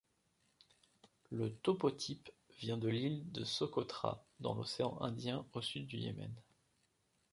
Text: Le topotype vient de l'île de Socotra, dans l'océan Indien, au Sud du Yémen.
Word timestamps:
Le 1.29 1.53
topotype 1.57 2.31
vient 2.57 2.79
de 2.79 2.87
l'île 2.89 3.31
de 3.31 3.43
Socotra, 3.43 4.25
dans 4.39 4.55
l'océan 4.55 4.99
Indien, 4.99 5.45
au 5.53 5.61
Sud 5.61 5.85
du 5.85 5.97
Yémen. 5.99 6.33